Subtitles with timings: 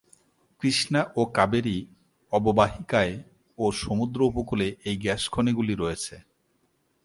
[0.61, 1.77] কৃষ্ণা ও কাবেরী
[2.33, 3.15] অববাহিকায়
[3.57, 6.15] ও সমুদ্র উপকূলে এই গ্যাস খনি গুলি রয়েছে।